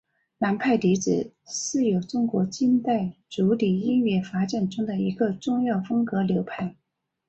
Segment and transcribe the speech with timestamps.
[0.39, 6.75] 南派笛子是中国近代竹笛音乐发展中的一个重要风格流派。